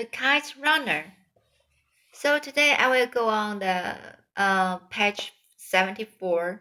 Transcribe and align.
The 0.00 0.06
Kite 0.06 0.54
Runner. 0.58 1.12
So 2.14 2.38
today 2.38 2.72
I 2.72 2.88
will 2.88 3.06
go 3.06 3.28
on 3.28 3.58
the 3.58 3.98
uh, 4.34 4.78
page 4.88 5.34
74. 5.58 6.58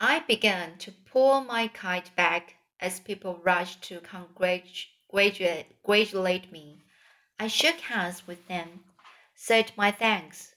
I 0.00 0.20
began 0.20 0.78
to 0.78 0.92
pull 0.92 1.40
my 1.40 1.66
kite 1.66 2.14
back 2.14 2.54
as 2.78 3.00
people 3.00 3.40
rushed 3.42 3.82
to 3.88 4.02
congratulate 4.02 5.66
me. 6.52 6.84
I 7.40 7.48
shook 7.48 7.80
hands 7.80 8.28
with 8.28 8.46
them, 8.46 8.84
said 9.34 9.72
my 9.76 9.90
thanks. 9.90 10.54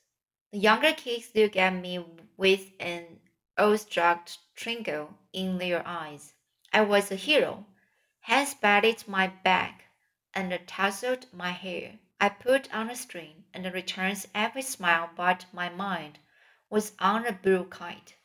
The 0.51 0.59
younger 0.59 0.93
kids 0.93 1.31
looked 1.33 1.55
at 1.55 1.73
me 1.73 2.05
with 2.37 2.61
an 2.79 3.21
awestruck 3.57 4.29
twinkle 4.55 5.17
in 5.33 5.57
their 5.57 5.81
eyes. 5.83 6.35
I 6.71 6.81
was 6.81 7.09
a 7.09 7.15
hero. 7.15 7.65
Hands 8.19 8.53
patted 8.53 9.03
my 9.07 9.25
back 9.43 9.85
and 10.33 10.59
tousled 10.67 11.27
my 11.31 11.51
hair. 11.51 11.99
I 12.19 12.29
put 12.29 12.73
on 12.73 12.89
a 12.89 12.95
string 12.95 13.45
and 13.53 13.65
returned 13.73 14.25
every 14.33 14.61
smile, 14.61 15.09
but 15.15 15.45
my 15.53 15.69
mind 15.69 16.19
was 16.69 16.93
on 16.99 17.25
a 17.25 17.31
blue 17.31 17.65
kite. 17.65 18.15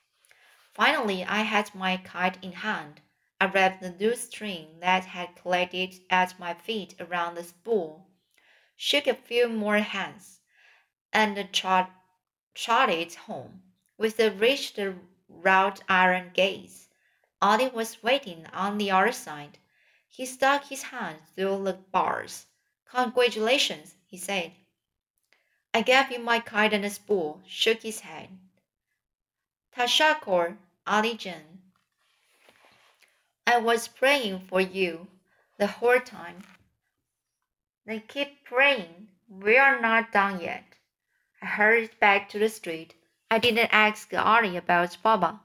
Finally, 0.74 1.24
I 1.24 1.43
had 1.43 1.74
my 1.74 1.98
kite 1.98 2.43
in 2.43 2.52
hand. 2.52 3.01
I 3.41 3.46
wrapped 3.46 3.83
the 3.83 3.91
loose 3.91 4.24
string 4.24 4.80
that 4.80 5.05
had 5.05 5.37
collected 5.37 6.01
at 6.09 6.38
my 6.38 6.55
feet 6.55 6.95
around 6.98 7.34
the 7.34 7.45
spool, 7.45 8.09
shook 8.77 9.07
a 9.07 9.15
few 9.15 9.48
more 9.48 9.79
hands, 9.79 10.41
and 11.12 11.52
trot, 11.52 11.91
trotted 12.55 13.15
home 13.15 13.62
with 13.98 14.19
a 14.19 14.30
rich 14.30 14.79
wrought 15.29 15.82
iron 15.88 16.30
gaze. 16.32 16.88
Ali 17.43 17.69
was 17.69 18.02
waiting 18.02 18.46
on 18.46 18.79
the 18.79 18.91
other 18.91 19.12
side. 19.12 19.59
He 20.15 20.27
stuck 20.27 20.65
his 20.65 20.83
hand 20.83 21.21
through 21.34 21.65
the 21.65 21.73
bars. 21.73 22.45
Congratulations, 22.84 23.95
he 24.05 24.19
said. 24.19 24.52
I 25.73 25.80
gave 25.80 26.09
him 26.09 26.23
my 26.23 26.43
a 26.46 26.91
spool, 26.91 27.41
shook 27.46 27.80
his 27.80 28.01
head. 28.01 28.29
Tashakor, 29.74 30.59
Ali 30.87 31.16
Jan. 31.16 31.63
I 33.46 33.57
was 33.57 33.88
praying 33.88 34.41
for 34.41 34.60
you 34.60 35.09
the 35.57 35.66
whole 35.66 36.01
time. 36.01 36.45
They 37.87 38.01
keep 38.01 38.45
praying. 38.45 39.09
We 39.30 39.57
are 39.57 39.80
not 39.80 40.13
done 40.13 40.41
yet. 40.41 40.65
I 41.41 41.47
hurried 41.47 41.99
back 42.01 42.29
to 42.29 42.38
the 42.38 42.51
street. 42.51 42.93
I 43.30 43.38
didn't 43.38 43.73
ask 43.73 44.13
Ali 44.13 44.59
about 44.59 45.02
Baba. 45.02 45.41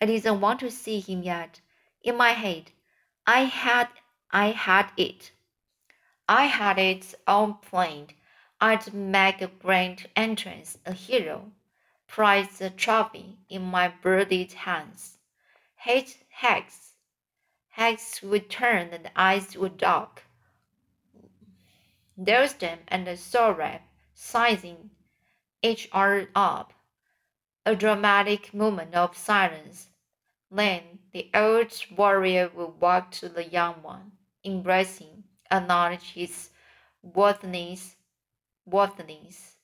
I 0.00 0.06
didn't 0.06 0.40
want 0.40 0.60
to 0.60 0.70
see 0.70 1.00
him 1.00 1.22
yet. 1.22 1.60
In 2.02 2.16
my 2.16 2.30
head, 2.30 2.72
I 3.26 3.44
had 3.44 3.88
I 4.32 4.48
had 4.48 4.90
it. 4.96 5.30
I 6.28 6.46
had 6.46 6.78
it 6.78 7.14
all 7.26 7.54
planned. 7.54 8.14
I'd 8.60 8.92
make 8.92 9.40
a 9.40 9.46
grand 9.46 10.08
entrance, 10.16 10.76
a 10.84 10.92
hero, 10.92 11.52
prize 12.08 12.58
the 12.58 12.70
trophy 12.70 13.38
in 13.48 13.62
my 13.62 13.88
bloodied 14.02 14.52
hands. 14.52 15.18
Hate 15.76 16.24
Hex. 16.28 16.94
Hex 17.68 18.22
would 18.22 18.50
turn 18.50 18.88
and 18.88 19.10
eyes 19.14 19.56
would 19.56 19.78
dark. 19.78 20.24
Them 22.16 22.80
and 22.88 23.06
Sohrab 23.06 23.82
sizing 24.12 24.90
each 25.62 25.88
other 25.92 26.30
up. 26.34 26.72
A 27.64 27.76
dramatic 27.76 28.52
moment 28.52 28.94
of 28.94 29.16
silence. 29.16 29.90
Then 30.50 30.98
the 31.12 31.30
old 31.34 31.72
warrior 31.96 32.50
would 32.54 32.80
walk 32.80 33.12
to 33.12 33.28
the 33.28 33.44
young 33.44 33.82
one 33.82 34.15
embrace 34.46 34.98
him, 34.98 35.24
acknowledge 35.50 36.12
his 36.12 36.50
worthiness, 37.02 37.96
worthiness, 38.64 39.56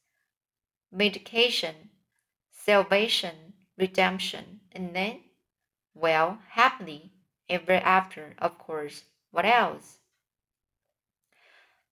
medication, 0.90 1.90
salvation, 2.50 3.54
redemption, 3.78 4.60
and 4.72 4.94
then, 4.94 5.20
well, 5.94 6.38
happily 6.50 7.12
ever 7.48 7.74
after, 7.74 8.34
of 8.38 8.58
course. 8.58 9.04
What 9.30 9.46
else? 9.46 9.98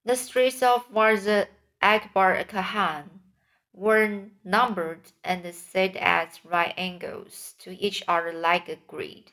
The 0.05 0.17
streets 0.17 0.63
of 0.63 0.91
Wazir 0.91 1.49
Akbar 1.81 2.43
Khan 2.45 3.21
were 3.73 4.27
numbered 4.45 5.13
and 5.23 5.55
set 5.55 5.95
at 5.97 6.41
right 6.45 6.75
angles 6.77 7.55
to 7.61 7.71
each 7.71 8.03
other 8.09 8.33
like 8.33 8.69
a 8.69 8.77
grid. 8.77 9.31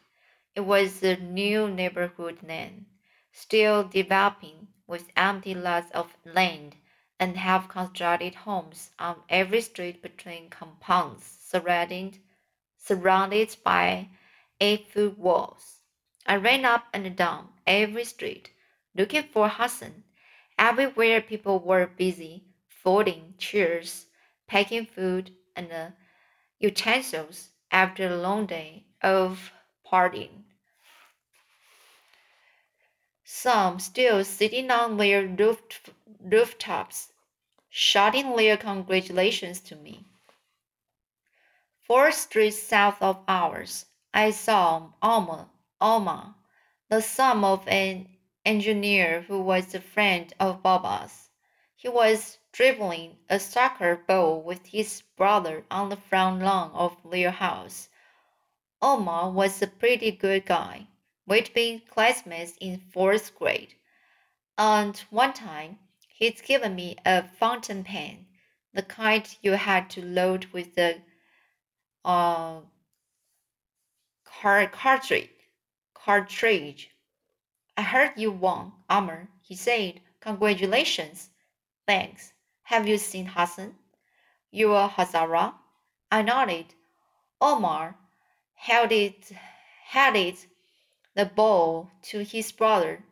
It 0.55 0.61
was 0.61 1.03
a 1.03 1.17
new 1.17 1.69
neighborhood 1.69 2.39
then 2.43 2.85
still 3.39 3.83
developing 3.83 4.67
with 4.87 5.11
empty 5.15 5.53
lots 5.53 5.91
of 5.91 6.11
land 6.25 6.75
and 7.19 7.37
have 7.37 7.69
constructed 7.69 8.33
homes 8.33 8.89
on 8.97 9.15
every 9.29 9.61
street 9.61 10.01
between 10.01 10.49
compounds 10.49 11.37
surrounded, 11.39 12.17
surrounded 12.79 13.55
by 13.63 14.09
eight 14.59 14.91
foot 14.91 15.15
walls. 15.19 15.81
I 16.25 16.37
ran 16.37 16.65
up 16.65 16.85
and 16.91 17.15
down 17.15 17.49
every 17.67 18.05
street 18.05 18.49
looking 18.95 19.23
for 19.31 19.47
Hassan. 19.47 20.03
Everywhere 20.57 21.21
people 21.21 21.59
were 21.59 21.85
busy 21.85 22.43
folding 22.67 23.35
chairs, 23.37 24.07
packing 24.47 24.87
food 24.87 25.29
and 25.55 25.71
uh, 25.71 25.89
utensils 26.59 27.49
after 27.71 28.07
a 28.07 28.17
long 28.17 28.47
day 28.47 28.87
of 29.03 29.51
partying 29.85 30.46
some 33.29 33.77
still 33.77 34.23
sitting 34.23 34.71
on 34.71 34.95
their 34.95 35.27
roof, 35.27 35.61
rooftops, 36.21 37.11
shouting 37.67 38.33
their 38.37 38.55
congratulations 38.55 39.59
to 39.59 39.75
me. 39.75 40.05
Four 41.81 42.13
streets 42.13 42.57
south 42.57 43.01
of 43.01 43.19
ours, 43.27 43.87
I 44.13 44.31
saw 44.31 44.91
Omar, 45.03 45.49
Omar, 45.81 46.35
the 46.87 47.01
son 47.01 47.43
of 47.43 47.67
an 47.67 48.07
engineer 48.45 49.23
who 49.23 49.41
was 49.41 49.75
a 49.75 49.81
friend 49.81 50.33
of 50.39 50.63
Baba's. 50.63 51.29
He 51.75 51.89
was 51.89 52.37
dribbling 52.53 53.17
a 53.29 53.41
soccer 53.41 53.97
ball 53.97 54.41
with 54.41 54.67
his 54.67 55.01
brother 55.17 55.65
on 55.69 55.89
the 55.89 55.97
front 55.97 56.43
lawn 56.43 56.71
of 56.73 56.95
their 57.11 57.31
house. 57.31 57.89
Omar 58.81 59.31
was 59.31 59.61
a 59.61 59.67
pretty 59.67 60.11
good 60.11 60.45
guy. 60.45 60.87
We'd 61.27 61.53
been 61.53 61.81
classmates 61.89 62.53
in 62.61 62.79
fourth 62.93 63.35
grade. 63.35 63.73
And 64.57 64.97
one 65.09 65.33
time, 65.33 65.77
he'd 66.07 66.41
given 66.41 66.73
me 66.73 66.95
a 67.05 67.27
fountain 67.27 67.83
pen, 67.83 68.25
the 68.73 68.81
kind 68.81 69.27
you 69.41 69.51
had 69.51 69.89
to 69.91 70.05
load 70.05 70.45
with 70.53 70.73
the 70.75 71.01
uh, 72.05 72.61
car 74.23 74.67
cartridge. 74.67 75.29
Cartridge. 75.93 76.91
I 77.75 77.81
heard 77.81 78.13
you 78.15 78.31
won, 78.31 78.71
Amir, 78.89 79.27
he 79.41 79.55
said. 79.55 79.99
Congratulations. 80.21 81.29
Thanks. 81.85 82.31
Have 82.63 82.87
you 82.87 82.97
seen 82.97 83.25
Hassan? 83.25 83.75
You're 84.51 84.87
Hazara? 84.87 85.53
I 86.09 86.21
nodded. 86.21 86.73
Omar 87.41 87.97
held 88.55 88.93
it, 88.93 89.29
held 89.85 90.15
it 90.15 90.47
the 91.17 91.25
ball 91.25 91.89
to 92.03 92.23
his 92.23 92.51
brother. 92.51 93.03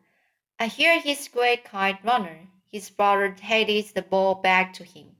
I 0.60 0.68
hear 0.68 1.00
he's 1.00 1.28
great 1.28 1.64
kite 1.64 2.06
runner. 2.06 2.48
His 2.72 2.92
brother 2.92 3.36
handed 3.42 3.84
the 3.96 4.04
ball 4.04 4.36
back 4.36 4.74
to 4.74 4.84
him. 4.84 5.16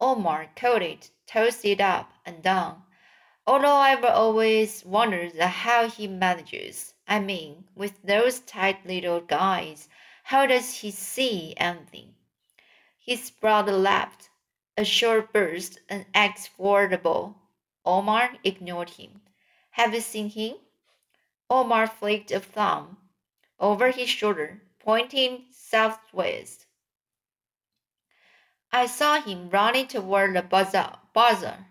Omar 0.00 0.48
caught 0.56 0.82
it, 0.82 1.10
tossed 1.28 1.64
it 1.64 1.80
up 1.80 2.12
and 2.26 2.42
down. 2.42 2.82
Although 3.46 3.76
I've 3.76 4.04
always 4.04 4.84
wondered 4.84 5.38
how 5.38 5.88
he 5.88 6.08
manages. 6.08 6.94
I 7.06 7.20
mean, 7.20 7.68
with 7.76 8.02
those 8.02 8.40
tight 8.40 8.84
little 8.84 9.20
guys, 9.20 9.88
how 10.24 10.46
does 10.46 10.78
he 10.78 10.90
see 10.90 11.54
anything? 11.58 12.14
His 12.98 13.30
brother 13.30 13.72
laughed. 13.72 14.30
A 14.76 14.84
short 14.84 15.32
burst 15.32 15.78
and 15.88 16.06
asked 16.12 16.48
for 16.48 16.88
the 16.88 16.98
ball. 16.98 17.36
Omar 17.84 18.32
ignored 18.42 18.90
him. 18.90 19.20
Have 19.70 19.94
you 19.94 20.00
seen 20.00 20.28
him? 20.30 20.56
Omar 21.52 21.88
flicked 21.88 22.30
a 22.30 22.38
thumb 22.38 22.96
over 23.58 23.90
his 23.90 24.08
shoulder, 24.08 24.62
pointing 24.78 25.46
southwest. 25.50 26.66
I 28.72 28.86
saw 28.86 29.20
him 29.20 29.50
running 29.50 29.88
toward 29.88 30.36
the 30.36 30.42
bazaar, 30.42 31.00
bazaar, 31.12 31.66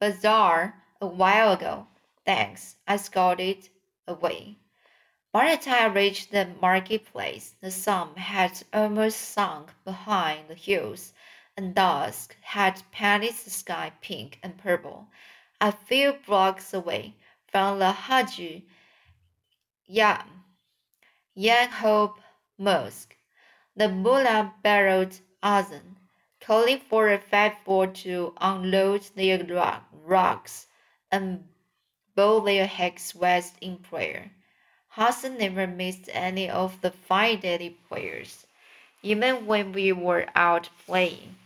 bazaar 0.00 0.82
a 1.00 1.06
while 1.06 1.52
ago. 1.52 1.86
Thanks, 2.24 2.74
I 2.88 2.96
scolded 2.96 3.68
away. 4.08 4.58
By 5.30 5.54
the 5.54 5.62
time 5.62 5.92
I 5.92 5.94
reached 5.94 6.32
the 6.32 6.48
marketplace, 6.60 7.54
the 7.60 7.70
sun 7.70 8.16
had 8.16 8.60
almost 8.72 9.20
sunk 9.20 9.70
behind 9.84 10.48
the 10.48 10.54
hills, 10.54 11.12
and 11.56 11.76
dusk 11.76 12.36
had 12.40 12.82
painted 12.90 13.34
the 13.34 13.50
sky 13.50 13.92
pink 14.00 14.40
and 14.42 14.58
purple. 14.58 15.06
A 15.60 15.70
few 15.70 16.14
blocks 16.26 16.74
away, 16.74 17.14
from 17.56 17.78
the 17.78 17.90
Haji 17.90 18.66
young 19.86 20.28
Hope 21.70 22.20
Musk, 22.58 23.16
the 23.74 23.88
mullah 23.88 24.52
barreled 24.62 25.18
Azan, 25.42 25.96
calling 26.38 26.80
for 26.80 27.08
a 27.08 27.56
boy 27.64 27.86
to 27.86 28.34
unload 28.42 29.08
their 29.14 29.42
rocks 30.04 30.66
and 31.10 31.48
bow 32.14 32.40
their 32.40 32.66
heads 32.66 33.14
west 33.14 33.54
in 33.62 33.78
prayer. 33.78 34.32
Hassan 34.88 35.38
never 35.38 35.66
missed 35.66 36.10
any 36.12 36.50
of 36.50 36.78
the 36.82 36.90
five 36.90 37.40
daily 37.40 37.70
prayers, 37.88 38.46
even 39.02 39.46
when 39.46 39.72
we 39.72 39.92
were 39.92 40.26
out 40.34 40.68
playing. 40.84 41.36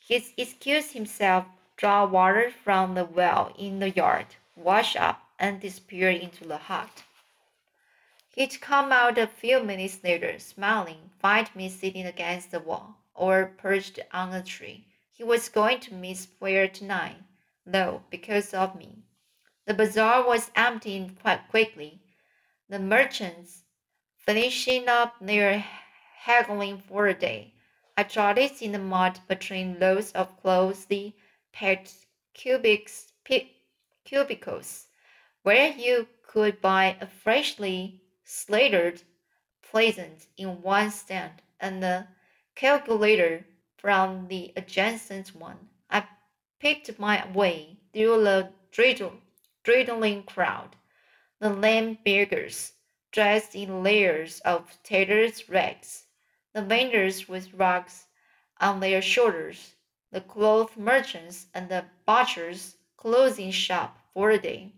He 0.00 0.20
excused 0.36 0.94
himself, 0.94 1.44
draw 1.76 2.06
water 2.06 2.50
from 2.64 2.96
the 2.96 3.04
well 3.04 3.54
in 3.56 3.78
the 3.78 3.90
yard, 3.90 4.26
wash 4.56 4.96
up, 4.96 5.22
and 5.38 5.60
disappear 5.60 6.10
into 6.10 6.46
the 6.46 6.58
hut. 6.58 7.02
He'd 8.34 8.60
come 8.60 8.92
out 8.92 9.18
a 9.18 9.26
few 9.26 9.62
minutes 9.62 10.02
later, 10.02 10.38
smiling, 10.38 11.10
find 11.20 11.54
me 11.54 11.68
sitting 11.68 12.06
against 12.06 12.50
the 12.50 12.60
wall 12.60 12.96
or 13.14 13.54
perched 13.58 13.98
on 14.12 14.32
a 14.32 14.42
tree. 14.42 14.86
He 15.12 15.24
was 15.24 15.48
going 15.48 15.80
to 15.80 15.94
miss 15.94 16.26
prayer 16.26 16.68
tonight, 16.68 17.16
though, 17.66 18.02
because 18.10 18.54
of 18.54 18.74
me. 18.76 19.02
The 19.66 19.74
bazaar 19.74 20.26
was 20.26 20.50
emptying 20.56 21.16
quite 21.20 21.48
quickly 21.48 22.00
the 22.68 22.78
merchants 22.78 23.64
finishing 24.16 24.88
up 24.88 25.14
their 25.20 25.62
haggling 26.20 26.78
for 26.78 27.08
the 27.08 27.18
day. 27.18 27.52
I 27.98 28.04
trotted 28.04 28.62
in 28.62 28.72
the 28.72 28.78
mud 28.78 29.20
between 29.28 29.78
rows 29.78 30.10
of 30.12 30.40
closely 30.40 31.14
packed 31.52 31.92
cubics, 32.34 33.12
cubicles, 34.04 34.86
where 35.42 35.72
you 35.72 36.08
could 36.26 36.60
buy 36.60 36.96
a 37.00 37.06
freshly 37.06 38.02
slated 38.24 39.02
pleasant 39.62 40.26
in 40.36 40.62
one 40.62 40.90
stand 40.90 41.42
and 41.60 41.82
a 41.84 42.08
calculator 42.54 43.44
from 43.76 44.28
the 44.28 44.52
adjacent 44.56 45.34
one. 45.34 45.68
I 45.90 46.04
picked 46.60 46.98
my 46.98 47.26
way 47.32 47.78
through 47.92 48.22
the 48.22 48.50
dwindling 49.64 50.22
crowd. 50.24 50.76
The 51.40 51.50
lame 51.50 51.98
beggars, 52.04 52.72
dressed 53.10 53.54
in 53.54 53.82
layers 53.82 54.40
of 54.40 54.78
tattered 54.82 55.34
rags, 55.48 56.04
the 56.52 56.62
vendors 56.62 57.28
with 57.28 57.52
rugs 57.54 58.06
on 58.60 58.80
their 58.80 59.02
shoulders, 59.02 59.74
the 60.12 60.20
cloth 60.20 60.76
merchants 60.76 61.46
and 61.54 61.68
the 61.68 61.84
butchers 62.06 62.76
closing 63.02 63.50
shop 63.50 63.98
for 64.14 64.30
the 64.30 64.38
day. 64.38 64.72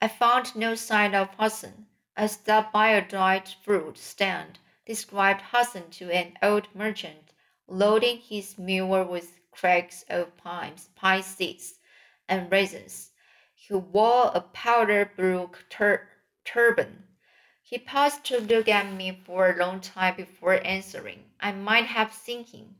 I 0.00 0.08
found 0.08 0.56
no 0.56 0.74
sign 0.74 1.14
of 1.14 1.28
Hassan. 1.38 1.84
I 2.16 2.28
stopped 2.28 2.72
by 2.72 2.92
a 2.92 3.06
dried 3.06 3.46
fruit 3.62 3.98
stand, 3.98 4.58
described 4.86 5.42
Hassan 5.42 5.90
to 5.98 6.10
an 6.10 6.38
old 6.42 6.74
merchant, 6.74 7.34
loading 7.68 8.16
his 8.16 8.56
mule 8.56 9.04
with 9.04 9.38
crags 9.50 10.02
of 10.08 10.34
pines, 10.38 10.88
pine 10.96 11.22
seeds 11.22 11.74
and 12.26 12.50
raisins. 12.50 13.10
He 13.54 13.74
wore 13.74 14.30
a 14.32 14.40
powder 14.40 15.12
blue 15.14 15.50
tur 15.68 16.08
turban. 16.46 17.04
He 17.62 17.76
paused 17.76 18.24
to 18.24 18.40
look 18.40 18.66
at 18.66 18.90
me 18.94 19.20
for 19.26 19.50
a 19.50 19.58
long 19.58 19.82
time 19.82 20.16
before 20.16 20.64
answering. 20.64 21.24
I 21.38 21.52
might 21.52 21.84
have 21.84 22.14
seen 22.14 22.44
him. 22.44 22.76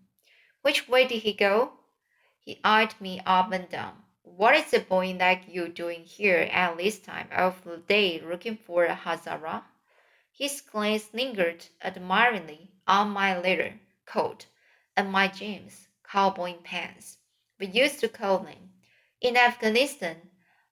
Which 0.63 0.89
way 0.89 1.07
did 1.07 1.25
he 1.25 1.35
go? 1.35 1.75
He 2.39 2.59
eyed 2.65 2.99
me 3.03 3.21
up 3.27 3.53
and 3.53 3.69
down. 3.69 4.05
What 4.37 4.55
is 4.55 4.71
the 4.71 4.81
point 4.81 5.19
like 5.19 5.49
you 5.49 5.69
doing 5.69 6.05
here 6.05 6.49
at 6.53 6.77
this 6.77 7.01
time 7.01 7.29
of 7.33 7.65
the 7.65 7.79
day 7.79 8.21
looking 8.21 8.57
for 8.57 8.85
a 8.85 8.95
Hazara? 8.95 9.65
His 10.33 10.61
glance 10.61 11.13
lingered 11.13 11.67
admiringly 11.83 12.71
on 12.87 13.11
my 13.11 13.37
leather 13.37 13.81
coat 14.07 14.47
and 14.97 15.11
my 15.11 15.27
jeans, 15.27 15.89
cowboy 16.05 16.55
pants. 16.63 17.19
We 17.59 17.67
used 17.67 17.99
to 18.01 18.09
call 18.09 18.39
them. 18.39 18.73
In 19.21 19.37
Afghanistan, 19.37 20.31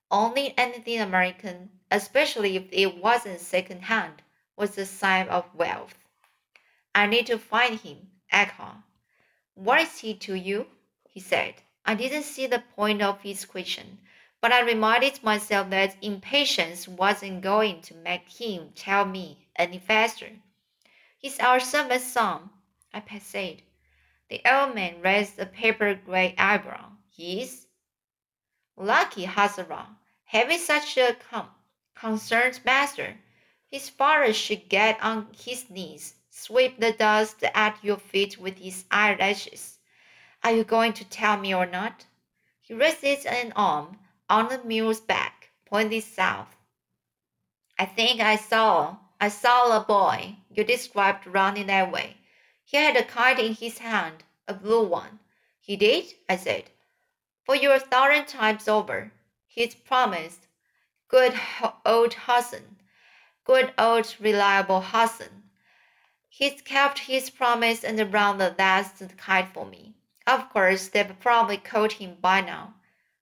only 0.08 0.56
anything 0.56 1.00
American, 1.00 1.70
especially 1.90 2.56
if 2.56 2.68
it 2.70 2.96
wasn't 2.96 3.40
second 3.40 3.82
hand, 3.82 4.22
was 4.56 4.78
a 4.78 4.86
sign 4.86 5.28
of 5.28 5.52
wealth. 5.52 5.98
I 6.94 7.06
need 7.06 7.26
to 7.26 7.38
find 7.38 7.80
him, 7.80 8.08
Ekha. 8.32 8.84
What 9.54 9.80
is 9.80 9.98
he 9.98 10.14
to 10.14 10.34
you? 10.34 10.68
he 11.08 11.18
said. 11.18 11.54
I 11.88 11.94
didn't 11.94 12.24
see 12.24 12.46
the 12.46 12.62
point 12.76 13.00
of 13.00 13.22
his 13.22 13.46
question, 13.46 14.00
but 14.42 14.52
I 14.52 14.60
reminded 14.60 15.24
myself 15.24 15.70
that 15.70 15.96
impatience 16.02 16.86
wasn't 16.86 17.40
going 17.40 17.80
to 17.80 17.94
make 17.94 18.28
him 18.28 18.72
tell 18.74 19.06
me 19.06 19.48
any 19.56 19.78
faster. 19.78 20.28
He's 21.16 21.40
our 21.40 21.58
servant's 21.58 22.04
son, 22.04 22.50
I 22.92 23.02
said. 23.20 23.62
The 24.28 24.42
old 24.44 24.74
man 24.74 25.00
raised 25.00 25.38
a 25.38 25.46
paper 25.46 25.94
gray 25.94 26.34
eyebrow. 26.36 26.90
He's 27.08 27.68
Lucky 28.76 29.24
Hazara, 29.24 29.86
having 30.24 30.58
such 30.58 30.98
a 30.98 31.16
com- 31.30 31.48
concerned 31.94 32.60
master. 32.66 33.16
His 33.66 33.88
father 33.88 34.34
should 34.34 34.68
get 34.68 35.02
on 35.02 35.28
his 35.32 35.70
knees, 35.70 36.16
sweep 36.28 36.80
the 36.80 36.92
dust 36.92 37.44
at 37.54 37.82
your 37.82 37.96
feet 37.96 38.36
with 38.36 38.58
his 38.58 38.84
eyelashes. 38.90 39.77
Are 40.42 40.52
you 40.52 40.64
going 40.64 40.92
to 40.94 41.04
tell 41.04 41.36
me 41.36 41.54
or 41.54 41.66
not? 41.66 42.06
He 42.60 42.74
rested 42.74 43.26
an 43.26 43.52
arm 43.56 43.98
on 44.28 44.48
the 44.48 44.62
mule's 44.64 45.00
back, 45.00 45.50
pointing 45.66 46.00
south. 46.00 46.56
I 47.78 47.84
think 47.86 48.20
I 48.20 48.36
saw 48.36 48.98
I 49.20 49.28
saw 49.28 49.76
a 49.76 49.84
boy 49.84 50.36
you 50.50 50.64
described 50.64 51.26
running 51.26 51.66
that 51.66 51.90
way. 51.90 52.16
He 52.64 52.76
had 52.76 52.96
a 52.96 53.04
kite 53.04 53.38
in 53.38 53.54
his 53.54 53.78
hand, 53.78 54.24
a 54.46 54.54
blue 54.54 54.86
one. 54.86 55.18
He 55.60 55.76
did? 55.76 56.14
I 56.28 56.36
said 56.36 56.70
for 57.48 57.56
your 57.56 57.78
thousand 57.78 58.26
times 58.26 58.68
over. 58.68 59.10
He's 59.46 59.74
promised. 59.74 60.46
Good 61.08 61.32
old 61.86 62.12
Hassan. 62.12 62.76
Good 63.44 63.72
old 63.78 64.14
reliable 64.20 64.82
Hassan. 64.82 65.44
He's 66.28 66.60
kept 66.60 66.98
his 66.98 67.30
promise 67.30 67.82
and 67.82 68.12
run 68.12 68.36
the 68.36 68.54
last 68.58 69.02
kite 69.16 69.48
for 69.54 69.64
me. 69.64 69.94
Of 70.28 70.50
course, 70.50 70.88
they've 70.88 71.18
probably 71.20 71.56
caught 71.56 71.92
him 71.92 72.18
by 72.20 72.42
now. 72.42 72.74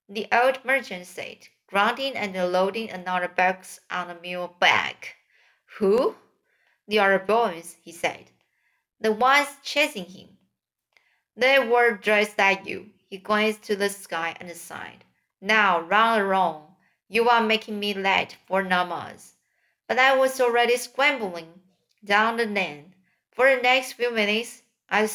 The 0.09 0.27
old 0.33 0.65
merchant 0.65 1.07
said, 1.07 1.47
grunting 1.69 2.17
and 2.17 2.35
loading 2.35 2.91
another 2.91 3.29
box 3.29 3.79
on 3.89 4.09
the 4.09 4.17
mule 4.17 4.57
back. 4.59 5.15
Who? 5.79 6.17
The 6.89 6.99
other 6.99 7.21
boys, 7.21 7.77
he 7.81 7.93
said. 7.93 8.33
The 9.01 9.13
ones 9.13 9.47
chasing 9.63 10.07
him. 10.07 10.31
They 11.37 11.61
were 11.61 11.93
dressed 11.93 12.39
like 12.39 12.67
you. 12.67 12.91
He 13.09 13.19
glanced 13.19 13.63
to 13.63 13.77
the 13.77 13.89
sky 13.89 14.35
and 14.41 14.51
sighed. 14.51 15.05
Now 15.41 15.79
run 15.79 16.21
along. 16.21 16.75
You 17.09 17.29
are 17.29 17.41
making 17.41 17.79
me 17.79 17.95
late 17.95 18.37
for 18.49 18.65
namaz. 18.65 19.35
But 19.87 20.01
I 20.01 20.17
was 20.17 20.41
already 20.41 20.77
scrambling 20.77 21.61
down 22.05 22.37
the 22.37 22.47
lane. 22.47 22.97
For 23.31 23.55
the 23.55 23.63
next 23.63 23.93
few 23.93 24.11
minutes, 24.11 24.63
I 24.91 25.07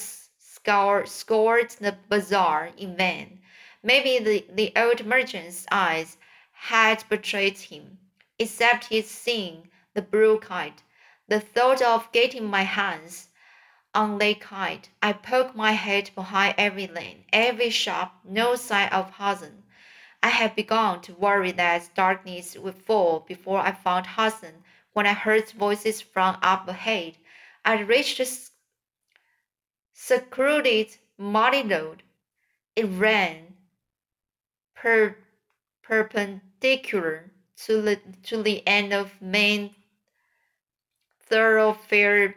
scoured, 0.63 1.69
the 1.79 1.97
bazaar 2.09 2.71
in 2.77 2.95
vain. 2.95 3.41
Maybe 3.83 4.19
the, 4.19 4.45
the 4.53 4.71
old 4.75 5.05
merchant's 5.05 5.65
eyes 5.71 6.17
had 6.51 7.03
betrayed 7.09 7.57
him, 7.57 7.97
except 8.37 8.85
his 8.85 9.09
seeing 9.09 9.69
the 9.93 10.01
blue 10.01 10.39
kite. 10.39 10.83
The 11.27 11.39
thought 11.39 11.81
of 11.81 12.11
getting 12.11 12.45
my 12.45 12.63
hands 12.63 13.29
on 13.93 14.17
Lake 14.17 14.41
kite, 14.41 14.89
I 15.01 15.13
poked 15.13 15.55
my 15.55 15.71
head 15.71 16.11
behind 16.15 16.55
every 16.57 16.87
lane, 16.87 17.25
every 17.33 17.69
shop, 17.69 18.19
no 18.23 18.55
sign 18.55 18.89
of 18.89 19.11
Hassan. 19.11 19.63
I 20.23 20.29
had 20.29 20.55
begun 20.55 21.01
to 21.01 21.15
worry 21.15 21.51
that 21.53 21.89
darkness 21.95 22.55
would 22.55 22.75
fall 22.75 23.21
before 23.21 23.59
I 23.59 23.71
found 23.71 24.05
Hassan 24.05 24.63
when 24.93 25.07
I 25.07 25.13
heard 25.13 25.49
voices 25.51 25.99
from 26.01 26.37
up 26.43 26.67
ahead. 26.67 27.17
I 27.65 27.79
reached 27.79 28.19
secluded 30.03 30.97
muddy 31.15 31.61
road. 31.61 32.01
It 32.75 32.85
ran 32.85 33.53
per, 34.73 35.15
perpendicular 35.83 37.31
to 37.65 37.81
the, 37.83 37.99
to 38.23 38.41
the 38.41 38.67
end 38.67 38.93
of 38.93 39.21
main 39.21 39.75
thoroughfare 41.21 42.33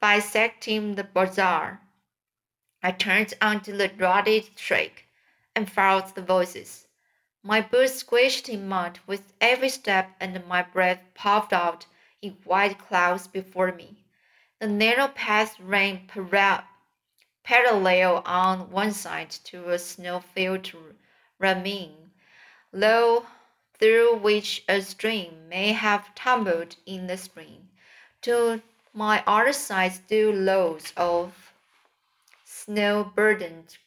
bisecting 0.00 0.94
the 0.94 1.02
bazaar. 1.02 1.80
I 2.80 2.92
turned 2.92 3.34
onto 3.42 3.76
the 3.76 3.90
rotted 3.98 4.54
track 4.54 5.06
and 5.56 5.68
followed 5.68 6.14
the 6.14 6.22
voices. 6.22 6.86
My 7.42 7.60
boots 7.60 8.04
squished 8.04 8.48
in 8.48 8.68
mud 8.68 9.00
with 9.08 9.32
every 9.40 9.68
step, 9.68 10.14
and 10.20 10.46
my 10.46 10.62
breath 10.62 11.00
puffed 11.14 11.52
out 11.52 11.86
in 12.22 12.36
white 12.44 12.78
clouds 12.78 13.26
before 13.26 13.72
me. 13.72 13.97
The 14.60 14.66
narrow 14.66 15.06
path 15.08 15.58
ran 15.60 16.08
parallel 17.44 18.22
on 18.26 18.70
one 18.72 18.92
side 18.92 19.30
to 19.44 19.70
a 19.70 19.78
snow-filled 19.78 20.72
ravine, 21.38 22.10
low 22.72 23.26
through 23.74 24.16
which 24.16 24.64
a 24.68 24.82
stream 24.82 25.48
may 25.48 25.72
have 25.72 26.12
tumbled 26.16 26.74
in 26.86 27.06
the 27.06 27.16
spring. 27.16 27.68
To 28.22 28.60
my 28.92 29.22
other 29.28 29.52
side 29.52 29.92
stood 29.92 30.34
rows 30.44 30.92
of 30.96 31.52
snow-burdened 32.44 33.78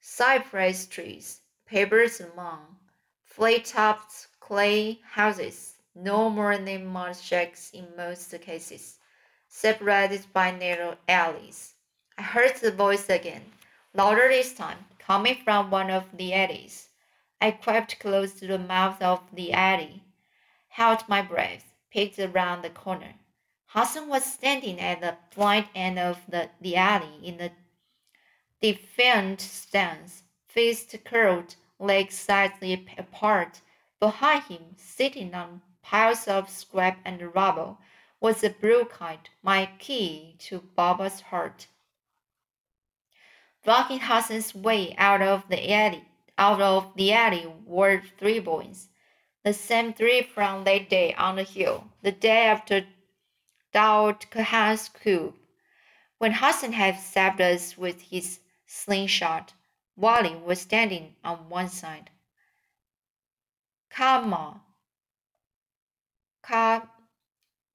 cypress 0.00 0.86
trees, 0.86 1.40
papers 1.66 2.20
among, 2.20 2.76
flat-topped 3.24 4.28
clay 4.38 5.00
houses, 5.02 5.75
no 5.96 6.28
more 6.28 6.58
than 6.58 6.84
mud 6.84 7.16
shacks 7.16 7.70
in 7.72 7.86
most 7.96 8.38
cases, 8.42 8.98
separated 9.48 10.26
by 10.34 10.50
narrow 10.50 10.96
alleys. 11.08 11.74
I 12.18 12.22
heard 12.22 12.54
the 12.56 12.70
voice 12.70 13.08
again, 13.08 13.42
louder 13.94 14.28
this 14.28 14.52
time, 14.52 14.84
coming 14.98 15.36
from 15.42 15.70
one 15.70 15.90
of 15.90 16.04
the 16.14 16.34
alleys. 16.34 16.90
I 17.40 17.50
crept 17.50 17.98
close 17.98 18.34
to 18.34 18.46
the 18.46 18.58
mouth 18.58 19.00
of 19.00 19.20
the 19.32 19.52
alley, 19.52 20.02
held 20.68 21.08
my 21.08 21.22
breath, 21.22 21.64
peeked 21.90 22.18
around 22.18 22.62
the 22.62 22.70
corner. 22.70 23.14
Hassan 23.68 24.08
was 24.08 24.24
standing 24.24 24.78
at 24.80 25.00
the 25.00 25.16
blind 25.34 25.68
end 25.74 25.98
of 25.98 26.20
the, 26.28 26.50
the 26.60 26.76
alley 26.76 27.20
in 27.22 27.40
a 27.40 27.52
defiant 28.60 29.40
stance, 29.40 30.22
fist 30.46 30.94
curled, 31.04 31.56
legs 31.78 32.18
slightly 32.18 32.86
apart. 32.98 33.60
Behind 33.98 34.42
him, 34.44 34.62
sitting 34.76 35.34
on 35.34 35.62
piles 35.88 36.26
of 36.26 36.50
scrap 36.50 36.98
and 37.04 37.32
rubble, 37.32 37.78
was 38.20 38.42
a 38.42 38.50
brookite, 38.50 39.28
my 39.40 39.70
key 39.78 40.34
to 40.36 40.60
Baba's 40.74 41.20
heart. 41.20 41.68
Blocking 43.64 44.00
Hassan's 44.00 44.52
way 44.52 44.96
out 44.98 45.22
of 45.22 45.48
the 45.48 45.72
alley, 45.72 46.04
out 46.36 46.60
of 46.60 46.92
the 46.96 47.12
alley 47.12 47.46
were 47.64 48.02
three 48.18 48.40
boys, 48.40 48.88
the 49.44 49.52
same 49.52 49.92
three 49.92 50.22
from 50.22 50.64
that 50.64 50.90
day 50.90 51.14
on 51.14 51.36
the 51.36 51.44
hill, 51.44 51.84
the 52.02 52.10
day 52.10 52.46
after 52.46 52.84
Daud 53.72 54.28
Khan's 54.30 54.88
coup. 54.88 55.34
When 56.18 56.32
Hassan 56.32 56.72
had 56.72 56.98
stabbed 56.98 57.40
us 57.40 57.78
with 57.78 58.00
his 58.00 58.40
slingshot, 58.66 59.52
Wali 59.94 60.34
was 60.34 60.60
standing 60.60 61.14
on 61.22 61.48
one 61.48 61.68
side. 61.68 62.10
Kamal, 63.88 64.62
Ka, 66.46 66.88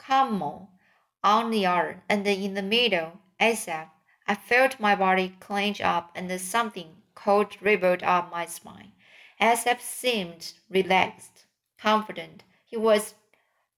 on 0.09 1.51
the 1.51 1.65
other, 1.65 2.03
and 2.07 2.25
in 2.27 2.53
the 2.53 2.61
middle, 2.61 3.19
Assef. 3.39 3.89
I 4.27 4.35
felt 4.35 4.79
my 4.79 4.95
body 4.95 5.35
clench 5.39 5.81
up 5.81 6.11
and 6.15 6.39
something 6.39 6.95
cold 7.13 7.57
rippled 7.61 8.03
up 8.03 8.31
my 8.31 8.45
spine. 8.45 8.93
Assef 9.39 9.81
seemed 9.81 10.53
relaxed, 10.69 11.45
confident. 11.77 12.43
He 12.65 12.77
was 12.77 13.15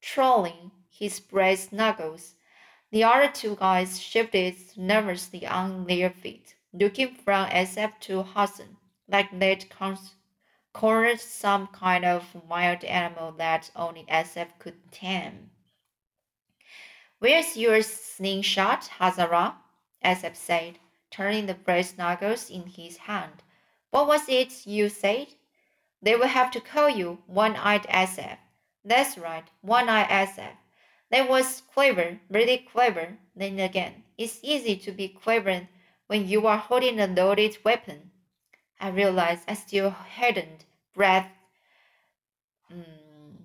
trolling 0.01 0.71
his 0.89 1.19
brass 1.19 1.71
knuckles. 1.71 2.35
The 2.91 3.03
other 3.03 3.29
two 3.29 3.55
guys 3.55 3.99
shifted 3.99 4.55
nervously 4.77 5.47
on 5.47 5.85
their 5.87 6.11
feet 6.11 6.55
looking 6.73 7.13
from 7.13 7.47
Assef 7.49 7.99
to 8.01 8.23
Hassan, 8.23 8.77
like 9.07 9.29
they'd 9.39 9.69
cornered 10.73 11.19
some 11.19 11.67
kind 11.67 12.03
of 12.03 12.35
wild 12.49 12.83
animal 12.83 13.31
that 13.33 13.69
only 13.75 14.05
Assef 14.09 14.47
could 14.59 14.91
tame. 14.91 15.51
Where's 17.19 17.55
your 17.55 17.81
slingshot, 17.81 18.89
Hazara? 18.99 19.53
Assef 20.03 20.35
said, 20.35 20.79
turning 21.09 21.45
the 21.45 21.53
brass 21.53 21.97
knuckles 21.97 22.49
in 22.49 22.67
his 22.67 22.97
hand. 22.97 23.43
What 23.91 24.07
was 24.07 24.27
it 24.27 24.65
you 24.67 24.89
said? 24.89 25.27
They 26.01 26.15
will 26.15 26.27
have 26.27 26.51
to 26.51 26.59
call 26.59 26.89
you 26.89 27.19
One-Eyed 27.27 27.83
Assef. 27.83 28.37
That's 28.83 29.17
right, 29.17 29.45
One-Eyed 29.61 30.09
Assef. 30.09 30.51
That 31.11 31.29
was 31.29 31.61
clever, 31.73 32.19
really 32.29 32.57
clever. 32.57 33.19
Then 33.35 33.59
again, 33.59 34.03
it's 34.17 34.39
easy 34.41 34.75
to 34.77 34.91
be 34.91 35.07
clever 35.07 35.67
when 36.07 36.27
you 36.27 36.47
are 36.47 36.57
holding 36.57 36.99
a 36.99 37.07
loaded 37.07 37.57
weapon. 37.63 38.09
I 38.79 38.89
realized 38.89 39.43
I 39.47 39.53
still 39.53 39.91
hadn't 39.91 40.65
breathed, 40.93 41.27
mm, 42.71 43.37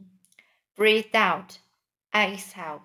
breathed 0.76 1.14
out. 1.14 1.58
I 2.12 2.32
exhaled. 2.32 2.82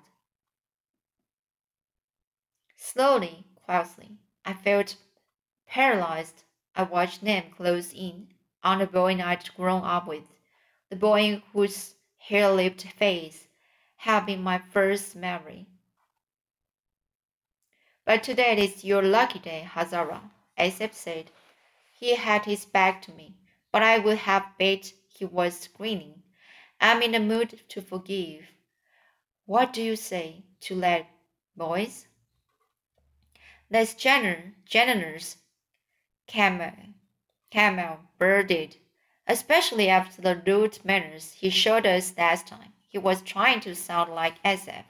Slowly, 2.76 3.46
quietly, 3.66 4.18
I 4.46 4.54
felt 4.54 4.98
paralyzed. 5.68 6.44
I 6.76 6.84
watched 6.84 7.24
them 7.24 7.44
close 7.56 7.94
in 7.94 8.28
on 8.64 8.80
the 8.80 8.88
boy 8.88 9.20
I'd 9.22 9.50
grown 9.56 9.84
up 9.84 10.08
with, 10.08 10.24
the 10.90 10.96
boy 10.96 11.42
whose 11.54 11.96
hair-lipped 12.18 12.84
face 12.84 13.48
had 13.98 14.26
been 14.26 14.42
my 14.42 14.60
first 14.60 15.16
memory. 15.16 15.66
But 18.06 18.24
today 18.24 18.58
is 18.58 18.84
your 18.84 19.02
lucky 19.02 19.40
day, 19.40 19.68
Hazara, 19.74 20.20
Assef 20.58 20.94
said. 20.94 21.32
He 22.04 22.16
had 22.16 22.44
his 22.44 22.66
back 22.66 23.02
to 23.04 23.14
me, 23.14 23.38
but 23.72 23.82
I 23.82 23.98
would 23.98 24.18
have 24.18 24.58
bet 24.60 24.92
he 25.08 25.24
was 25.24 25.70
grinning. 25.70 26.24
I'm 26.82 27.02
in 27.02 27.14
the 27.14 27.20
mood 27.22 27.62
to 27.70 27.82
forgive. 27.82 28.46
What 29.46 29.72
do 29.72 29.82
you 29.82 29.96
say 29.96 30.44
to 30.64 30.76
that, 30.82 31.08
boys? 31.56 32.08
That's 33.70 33.94
general, 33.94 34.52
generous, 34.66 35.38
Kamal, 36.28 36.74
Kamal 37.50 38.00
birded, 38.18 38.76
especially 39.26 39.88
after 39.88 40.22
the 40.22 40.44
rude 40.46 40.84
manners 40.84 41.32
he 41.32 41.50
showed 41.50 41.86
us 41.86 42.18
last 42.18 42.48
time. 42.48 42.74
He 42.90 42.98
was 42.98 43.22
trying 43.22 43.62
to 43.62 43.74
sound 43.76 44.14
like 44.14 44.44
Assef 44.44 44.84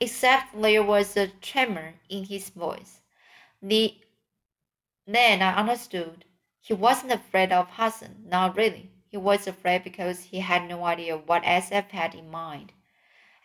except 0.00 0.60
there 0.60 0.82
was 0.82 1.16
a 1.16 1.28
tremor 1.28 1.94
in 2.08 2.24
his 2.24 2.48
voice. 2.48 3.02
The, 3.62 3.94
then 5.06 5.42
I 5.42 5.54
understood. 5.54 6.24
He 6.60 6.74
wasn't 6.74 7.12
afraid 7.12 7.52
of 7.52 7.68
Hassan, 7.70 8.24
not 8.26 8.56
really. 8.56 8.90
He 9.08 9.16
was 9.16 9.46
afraid 9.46 9.84
because 9.84 10.24
he 10.24 10.40
had 10.40 10.68
no 10.68 10.84
idea 10.84 11.16
what 11.16 11.42
Assef 11.42 11.90
had 11.90 12.14
in 12.14 12.30
mind. 12.30 12.72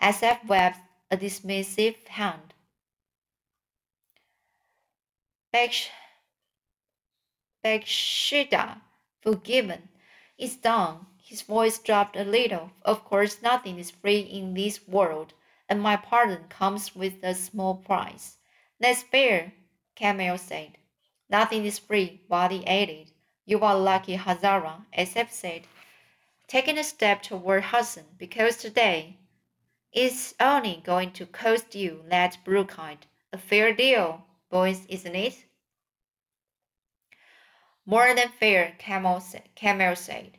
Assef 0.02 0.46
waved 0.46 0.78
a 1.10 1.18
dismissive 1.18 2.08
hand. 2.08 2.54
Bathsheba, 7.64 8.82
forgiven. 9.22 9.90
It's 10.38 10.56
done. 10.56 11.08
His 11.18 11.42
voice 11.42 11.80
dropped 11.80 12.16
a 12.16 12.24
little. 12.24 12.72
Of 12.84 13.04
course, 13.06 13.42
nothing 13.42 13.80
is 13.80 13.92
free 13.92 14.20
in 14.20 14.54
this 14.54 14.88
world 14.88 15.34
and 15.68 15.82
my 15.82 15.96
pardon 15.96 16.48
comes 16.48 16.96
with 16.96 17.24
a 17.24 17.34
small 17.34 17.76
price. 17.76 18.38
That's 18.80 19.02
fair, 19.02 19.54
Kamal 19.96 20.38
said. 20.38 20.78
Nothing 21.30 21.66
is 21.66 21.80
free, 21.80 22.22
Wali 22.28 22.66
added. 22.68 23.12
You 23.46 23.60
are 23.62 23.78
lucky, 23.78 24.18
Hazara, 24.18 24.86
Assef 24.98 25.32
said, 25.32 25.68
taking 26.48 26.78
a 26.78 26.84
step 26.84 27.22
toward 27.22 27.64
Hassan, 27.64 28.06
because 28.18 28.58
today 28.58 29.18
it's 29.92 30.34
only 30.40 30.82
going 30.86 31.12
to 31.14 31.26
cost 31.26 31.76
you 31.76 32.04
that 32.10 32.38
brookite. 32.46 33.08
A 33.32 33.38
fair 33.38 33.74
deal, 33.74 34.26
boys, 34.50 34.86
isn't 34.88 35.16
it? 35.16 35.46
More 37.86 38.14
than 38.14 38.30
fair, 38.40 38.76
Kamal. 38.78 39.24
Kamal 39.56 39.96
said. 39.96 40.38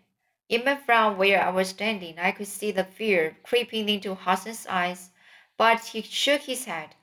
Even 0.48 0.78
from 0.78 1.16
where 1.16 1.42
I 1.42 1.50
was 1.50 1.68
standing, 1.68 2.18
I 2.18 2.32
could 2.32 2.46
see 2.46 2.70
the 2.70 2.84
fear 2.84 3.36
creeping 3.42 3.88
into 3.88 4.14
Hassan's 4.14 4.66
eyes 4.68 5.10
but 5.58 5.86
he 5.86 6.02
shook 6.02 6.42
his 6.42 6.66
head. 6.66 6.94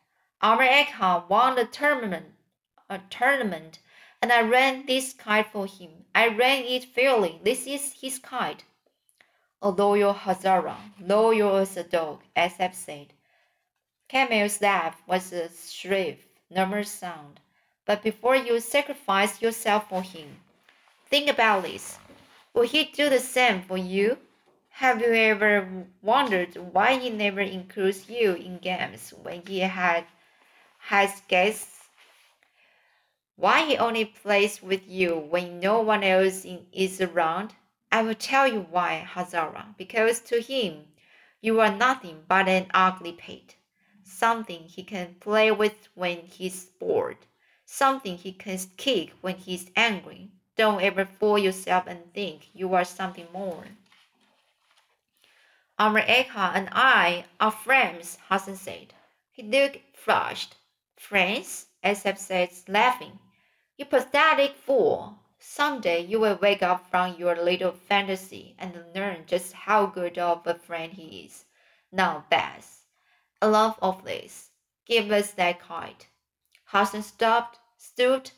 Amir 0.42 0.68
Ekha 0.68 1.28
won 1.28 1.56
the 1.56 1.66
tournament, 1.66 2.33
a 2.94 3.02
tournament, 3.10 3.80
and 4.22 4.32
I 4.32 4.42
ran 4.42 4.86
this 4.86 5.14
kite 5.14 5.52
for 5.52 5.66
him. 5.66 6.06
I 6.16 6.30
ran 6.30 6.64
it 6.64 6.86
fairly. 6.86 7.40
This 7.44 7.68
is 7.68 7.94
his 8.00 8.20
kite. 8.20 8.64
A 9.62 9.70
loyal 9.70 10.14
Hazara, 10.14 10.78
loyal 11.02 11.58
as 11.58 11.76
a 11.76 11.84
dog, 11.84 12.22
Assef 12.36 12.74
said. 12.74 13.14
Kamal's 14.08 14.62
laugh 14.62 15.02
was 15.08 15.34
a 15.34 15.50
shrill, 15.50 16.16
murmur 16.50 16.84
sound. 16.84 17.40
But 17.86 18.04
before 18.04 18.36
you 18.36 18.60
sacrifice 18.60 19.42
yourself 19.42 19.90
for 19.90 20.02
him, 20.02 20.38
think 21.08 21.30
about 21.30 21.64
this. 21.64 21.98
Will 22.54 22.64
he 22.64 22.86
do 22.86 23.10
the 23.10 23.20
same 23.20 23.64
for 23.64 23.78
you? 23.78 24.20
Have 24.78 25.02
you 25.02 25.14
ever 25.14 25.86
wondered 26.02 26.56
why 26.56 26.98
he 26.98 27.10
never 27.10 27.42
includes 27.42 28.10
you 28.10 28.34
in 28.34 28.60
games 28.60 29.14
when 29.22 29.46
he 29.46 29.60
had 29.60 30.06
has 30.80 31.22
guests? 31.28 31.73
Why 33.36 33.66
he 33.66 33.78
only 33.78 34.06
plays 34.06 34.62
with 34.62 34.88
you 34.88 35.18
when 35.18 35.60
no 35.60 35.82
one 35.82 36.04
else 36.04 36.46
is 36.72 37.02
around? 37.02 37.56
I 37.92 38.02
will 38.04 38.16
tell 38.16 38.48
you 38.48 38.68
why, 38.70 39.08
Hazara. 39.08 39.76
Because 39.78 40.20
to 40.22 40.40
him, 40.40 40.86
you 41.42 41.60
are 41.60 41.76
nothing 41.76 42.24
but 42.28 42.48
an 42.48 42.68
ugly 42.74 43.12
pet. 43.12 43.56
Something 44.04 44.64
he 44.64 44.84
can 44.84 45.16
play 45.20 45.52
with 45.52 45.90
when 45.96 46.20
he's 46.28 46.66
bored. 46.66 47.18
Something 47.66 48.18
he 48.18 48.32
can 48.34 48.60
kick 48.78 49.12
when 49.22 49.36
he's 49.36 49.72
angry. 49.76 50.30
Don't 50.56 50.82
ever 50.82 51.06
fool 51.06 51.38
yourself 51.38 51.86
and 51.88 52.14
think 52.14 52.50
you 52.54 52.74
are 52.76 52.86
something 52.86 53.28
more. 53.34 53.66
Eka 55.80 56.52
and 56.56 56.70
I 56.72 57.26
are 57.40 57.52
friends, 57.52 58.20
Hassan 58.30 58.56
said. 58.56 58.94
He 59.32 59.42
looked 59.42 59.98
flushed. 59.98 60.56
Friends? 60.96 61.66
Assef 61.84 62.18
said, 62.18 62.52
laughing. 62.68 63.20
You 63.76 63.86
pathetic 63.86 64.56
fool. 64.56 65.18
Someday 65.40 66.06
you 66.06 66.20
will 66.20 66.36
wake 66.36 66.62
up 66.62 66.90
from 66.92 67.16
your 67.16 67.36
little 67.36 67.72
fantasy 67.72 68.56
and 68.60 68.86
learn 68.94 69.26
just 69.26 69.52
how 69.54 69.88
good 69.88 70.20
of 70.20 70.46
a 70.46 70.54
friend 70.54 70.94
he 70.94 71.26
is. 71.26 71.46
Now, 71.92 72.26
Bess, 72.30 72.86
enough 73.42 73.80
of 73.82 74.04
this. 74.04 74.52
Give 74.86 75.12
us 75.12 75.32
that 75.32 75.60
kite. 75.60 76.08
Hassan 76.66 77.02
stopped, 77.02 77.58
stooped, 77.78 78.34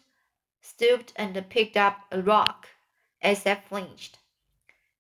stooped 0.62 1.12
and 1.18 1.50
picked 1.50 1.76
up 1.76 2.06
a 2.12 2.22
rock. 2.22 2.70
Assef 3.22 3.64
flinched. 3.66 4.20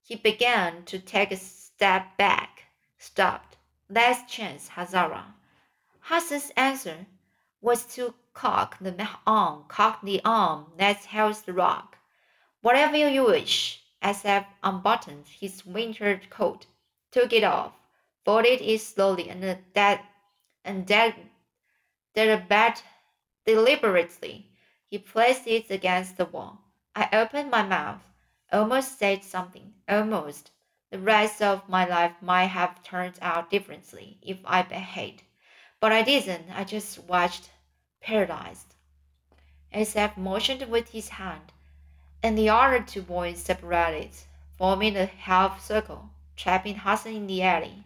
He 0.01 0.15
began 0.15 0.83
to 0.85 0.99
take 0.99 1.31
a 1.31 1.37
step 1.37 2.17
back, 2.17 2.63
stopped. 2.97 3.55
Last 3.89 4.27
chance, 4.27 4.69
Hazara. 4.69 5.23
Hassan's 6.01 6.51
answer 6.57 7.05
was 7.61 7.85
to 7.95 8.13
cock 8.35 8.77
the 8.79 9.09
arm, 9.25 9.63
cock 9.67 10.03
the 10.03 10.21
arm 10.23 10.67
that 10.77 10.97
held 11.05 11.35
the 11.45 11.53
rock. 11.53 11.97
Whatever 12.61 12.97
you 12.97 13.25
wish. 13.25 13.81
Assef 14.03 14.45
unbuttoned 14.61 15.25
his 15.27 15.65
winter 15.65 16.21
coat, 16.29 16.67
took 17.11 17.33
it 17.33 17.43
off, 17.43 17.73
folded 18.23 18.61
it 18.61 18.79
slowly, 18.79 19.29
and 19.29 19.57
that 19.73 20.05
and 20.63 20.85
that 20.85 21.15
that 22.13 22.83
deliberately. 23.45 24.51
He 24.87 24.99
placed 24.99 25.47
it 25.47 25.71
against 25.71 26.17
the 26.17 26.25
wall. 26.25 26.61
I 26.95 27.09
opened 27.13 27.49
my 27.49 27.63
mouth, 27.63 28.01
almost 28.51 28.99
said 28.99 29.23
something, 29.23 29.73
almost. 29.89 30.51
The 30.91 30.99
rest 30.99 31.41
of 31.41 31.67
my 31.67 31.85
life 31.85 32.13
might 32.21 32.45
have 32.45 32.83
turned 32.83 33.17
out 33.21 33.49
differently 33.49 34.19
if 34.21 34.37
I 34.45 34.61
behaved. 34.61 35.23
But 35.79 35.91
I 35.91 36.03
didn't. 36.03 36.51
I 36.51 36.63
just 36.63 36.99
watched, 37.05 37.49
paralyzed. 38.05 38.75
Assef 39.73 40.15
motioned 40.15 40.69
with 40.69 40.89
his 40.89 41.09
hand, 41.09 41.51
and 42.21 42.37
the 42.37 42.47
other 42.47 42.79
two 42.79 43.01
boys 43.01 43.41
separated, 43.41 44.11
forming 44.59 44.95
a 44.95 45.07
half 45.07 45.59
circle, 45.59 46.11
trapping 46.35 46.75
Hassan 46.75 47.13
in 47.13 47.25
the 47.25 47.41
alley. 47.41 47.83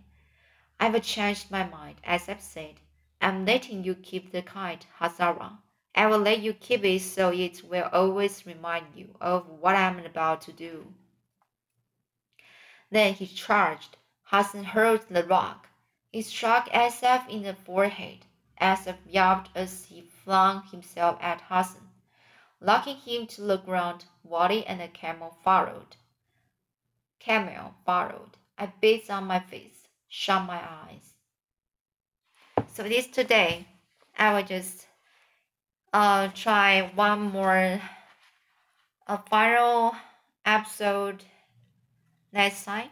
I've 0.78 1.02
changed 1.04 1.50
my 1.50 1.64
mind, 1.64 2.02
Assef 2.06 2.42
said. 2.42 2.82
I'm 3.22 3.46
letting 3.46 3.86
you 3.86 3.96
keep 3.96 4.34
the 4.34 4.42
kite, 4.42 4.88
Hazara. 5.00 5.58
I 5.96 6.08
will 6.08 6.20
let 6.20 6.40
you 6.40 6.54
keep 6.54 6.84
it 6.84 7.02
so 7.02 7.32
it 7.32 7.64
will 7.64 7.88
always 7.94 8.46
remind 8.46 8.88
you 8.96 9.16
of 9.22 9.48
what 9.48 9.78
I'm 9.78 10.00
about 10.06 10.42
to 10.44 10.52
do. 10.52 10.94
Then 12.92 13.14
he 13.14 13.26
charged. 13.26 13.96
Hassan 14.24 14.66
hurled 14.66 15.06
the 15.10 15.24
rock. 15.24 15.70
It 16.12 16.26
struck 16.26 16.68
Assef 16.70 17.30
in 17.30 17.44
the 17.44 17.54
forehead. 17.54 18.26
Assef 18.62 18.98
yelped 19.08 19.50
as 19.56 19.86
he 19.86 20.02
flung 20.02 20.64
himself 20.64 21.18
at 21.22 21.42
Hassan. 21.42 21.90
Locking 22.62 22.98
him 22.98 23.26
to 23.28 23.42
the 23.42 23.58
ground, 23.58 24.06
Wali 24.24 24.66
and 24.66 24.82
the 24.82 24.88
camel 24.88 25.38
followed. 25.44 25.96
Kamal 27.20 27.76
followed. 27.86 28.38
I 28.58 28.72
beat 28.82 29.10
on 29.10 29.26
my 29.26 29.40
face, 29.40 29.88
shut 30.10 30.46
my 30.46 30.60
eyes. 30.60 31.14
So 32.74 32.84
this 32.84 33.08
today, 33.08 33.66
I 34.18 34.34
will 34.34 34.44
just 34.44 34.86
uh, 35.94 36.28
try 36.36 36.92
one 36.96 37.22
more 37.32 37.82
a 39.08 39.18
final 39.30 39.96
episode 40.46 41.24
next 42.32 42.64
time. 42.66 42.90